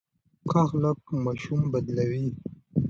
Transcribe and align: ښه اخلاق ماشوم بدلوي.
ښه 0.49 0.57
اخلاق 0.65 0.99
ماشوم 1.25 1.61
بدلوي. 1.71 2.27